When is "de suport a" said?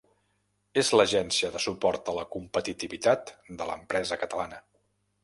1.57-2.15